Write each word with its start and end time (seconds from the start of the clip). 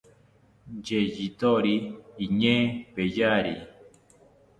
Yeyithori 0.85 1.75
iñee 2.25 2.59
peyari 2.93 3.53